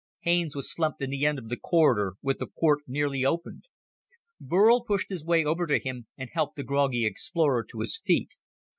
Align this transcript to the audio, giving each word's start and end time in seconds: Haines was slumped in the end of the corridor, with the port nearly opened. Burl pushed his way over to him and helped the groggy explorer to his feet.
Haines 0.21 0.55
was 0.55 0.71
slumped 0.73 0.99
in 1.03 1.11
the 1.11 1.27
end 1.27 1.37
of 1.37 1.47
the 1.49 1.55
corridor, 1.57 2.15
with 2.23 2.39
the 2.39 2.47
port 2.47 2.79
nearly 2.87 3.23
opened. 3.23 3.67
Burl 4.39 4.83
pushed 4.83 5.09
his 5.09 5.23
way 5.23 5.45
over 5.45 5.67
to 5.67 5.77
him 5.77 6.07
and 6.17 6.31
helped 6.33 6.55
the 6.55 6.63
groggy 6.63 7.05
explorer 7.05 7.63
to 7.65 7.81
his 7.81 7.99
feet. 7.99 8.33